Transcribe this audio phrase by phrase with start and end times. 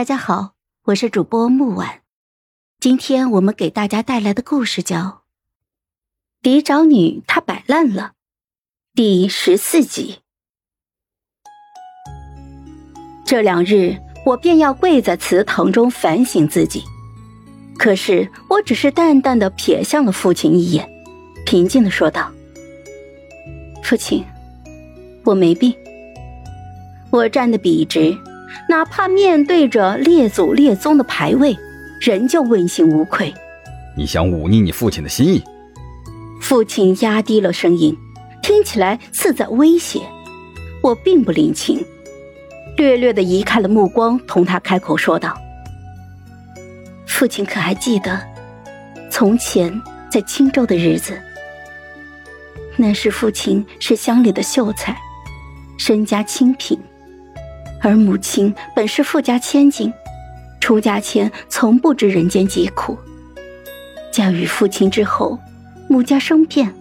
[0.00, 2.00] 大家好，我是主播木婉，
[2.80, 4.96] 今天我们给大家带来的故事叫
[6.40, 8.02] 《嫡长女她摆烂了》
[8.94, 10.20] 第十四集。
[13.26, 13.94] 这两日，
[14.24, 16.82] 我便要跪在祠堂中反省自己，
[17.76, 20.88] 可是我只是淡淡的瞥向了父亲一眼，
[21.44, 22.32] 平静的说道
[23.84, 24.24] ：“父亲，
[25.26, 25.74] 我没病，
[27.10, 28.16] 我站得笔直。”
[28.68, 31.56] 哪怕面对着列祖列宗的牌位，
[32.00, 33.32] 仍旧问心无愧。
[33.96, 35.42] 你想忤逆你父亲的心意？
[36.40, 37.96] 父亲压低了声音，
[38.42, 40.00] 听起来似在威胁。
[40.82, 41.84] 我并不领情，
[42.76, 45.36] 略略的移开了目光，同他开口说道
[47.06, 48.18] ：“父亲可还记得，
[49.10, 49.70] 从前
[50.10, 51.12] 在青州的日子？
[52.76, 54.96] 那时父亲是乡里的秀才，
[55.76, 56.78] 身家清贫。”
[57.82, 59.92] 而母亲本是富家千金，
[60.60, 62.98] 出家前从不知人间疾苦。
[64.12, 65.38] 嫁与父亲之后，
[65.88, 66.74] 母家生变，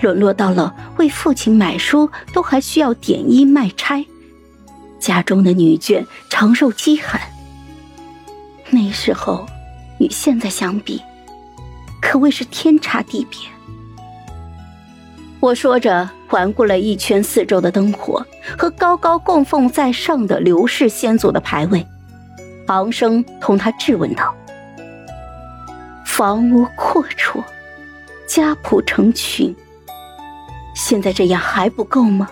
[0.00, 4.04] 沦落到了为父亲买书都还需要点衣卖差，
[4.98, 7.20] 家中的女眷常受饥寒。
[8.70, 9.46] 那时候
[10.00, 11.00] 与现在相比，
[12.00, 13.38] 可谓是天差地别。
[15.42, 18.24] 我说着，环顾了一圈四周的灯火
[18.56, 21.84] 和高高供奉在上的刘氏先祖的牌位，
[22.68, 24.32] 昂声同他质问道
[26.06, 27.42] ：“房屋阔绰，
[28.24, 29.52] 家谱成群，
[30.76, 32.28] 现在这样还不够吗？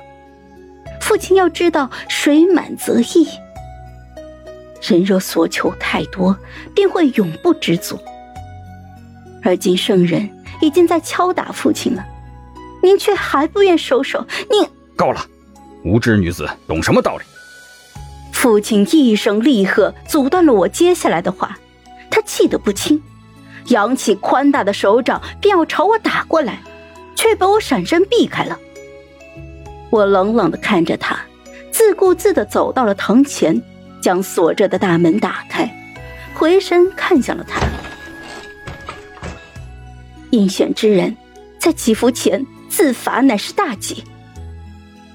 [1.01, 3.27] 父亲要知道，水满则溢。
[4.81, 6.39] 人若所求太多，
[6.77, 7.99] 便会永不知足。
[9.43, 12.07] 而今圣人已经在敲打父亲了。”
[12.83, 15.27] 您却还不愿收手，您够了！
[15.85, 17.25] 无知女子懂什么道理？
[18.33, 21.59] 父亲一声厉喝，阻断了我接下来的话。
[22.11, 23.01] 他气得不轻，
[23.67, 26.61] 扬起宽大的手掌便要朝我打过来，
[27.15, 28.59] 却被我闪身避开了。
[29.91, 31.19] 我冷冷的看着他，
[31.71, 33.63] 自顾自的走到了堂前，
[34.03, 35.71] 将锁着的大门打开，
[36.35, 37.61] 回身看向了他。
[40.31, 41.17] 应选之人，
[41.59, 42.45] 在祈福前。
[42.71, 44.05] 自罚乃是大忌。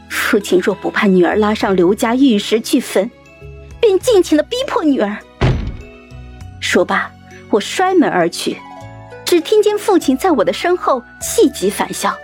[0.10, 3.10] 父亲若不怕女儿拉上刘家玉石俱焚，
[3.80, 5.18] 便尽情的逼迫女儿。
[6.60, 7.12] 说罢，
[7.50, 8.58] 我摔门而去，
[9.24, 12.16] 只听见父亲在我的身后气急反笑，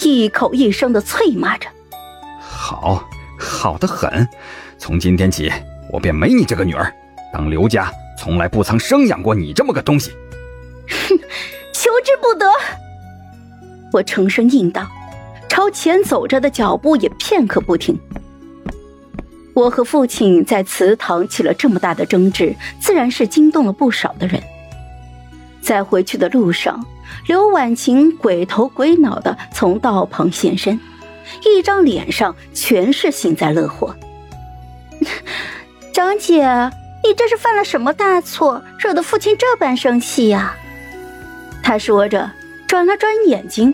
[0.00, 1.68] 一口一声的啐骂着
[2.40, 4.26] ：“好，好的很！
[4.78, 5.50] 从今天起，
[5.92, 6.92] 我便没你这个女儿。
[7.32, 10.10] 当刘家从来不曾生养过你这么个东西。”
[10.88, 11.18] 哼，
[11.72, 12.50] 求之不得。
[13.96, 14.86] 我沉声应道，
[15.48, 17.98] 朝前走着的脚步也片刻不停。
[19.54, 24.42] 我和父亲在祠堂起了这么大的争执，自然是惊动了不少的人。
[25.62, 26.84] 在回去的路上，
[27.26, 30.78] 刘婉晴鬼头鬼脑的从道旁现身，
[31.42, 33.96] 一张脸上全是幸灾乐祸。
[35.90, 36.42] 长姐，
[37.02, 40.54] 你这是犯了什么大错，惹得父亲这般生气呀？
[41.62, 42.30] 他说着，
[42.68, 43.72] 转了转眼睛。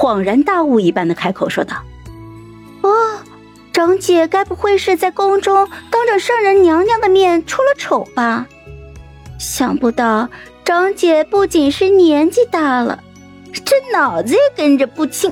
[0.00, 1.76] 恍然大悟一般的开口说道
[2.80, 3.18] ：“哦，
[3.70, 8.46] 长姐该不会是在宫中当着圣人娘娘的面出了丑吧？
[9.38, 10.30] 想不到
[10.64, 13.04] 长姐不仅是年纪大了，
[13.52, 15.30] 这脑子也跟着不清。”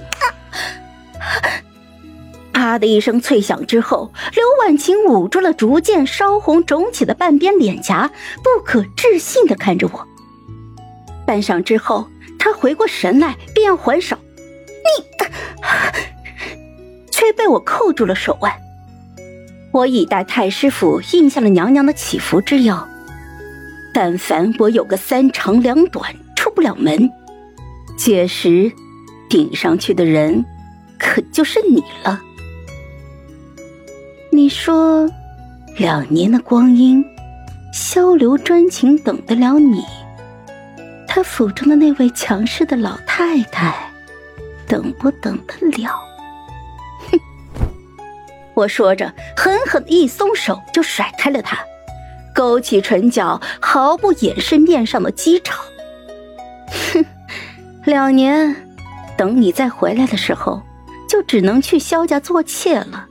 [2.53, 8.11] 啪的一声脆响之后，刘婉晴捂住了逐渐烧红肿起的半边脸颊，
[8.43, 10.07] 不可置信的看着我。
[11.27, 12.07] 半晌之后，
[12.39, 14.19] 她回过神来，便要还手。
[17.29, 18.51] 却被我扣住了手腕。
[19.71, 22.89] 我已代太师府应下了娘娘的祈福之邀，
[23.93, 27.11] 但凡我有个三长两短，出不了门，
[27.99, 28.73] 届时
[29.29, 30.43] 顶上去的人
[30.99, 32.19] 可就是你了。
[34.33, 35.07] 你说，
[35.77, 37.05] 两年的光阴，
[37.75, 39.85] 萧流专情等得了你？
[41.07, 43.75] 他府中的那位强势的老太太？
[44.67, 45.91] 等不等得了？
[48.59, 51.57] 我说着，狠狠的一松手，就甩开了他，
[52.35, 55.55] 勾起唇角，毫不掩饰面上的讥嘲。
[56.93, 57.05] 哼！
[57.85, 58.57] 两年，
[59.17, 60.61] 等你再回来的时候，
[61.09, 63.08] 就只能去萧家做妾了。